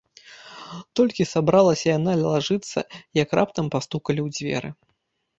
[0.99, 2.79] Толькі сабралася яна лажыцца,
[3.23, 4.69] як раптам пастукалі ў дзверы.